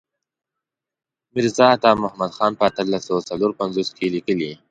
[1.33, 4.51] میرزا عطا محمد خان په اتلس سوه څلور پنځوس کې لیکلی.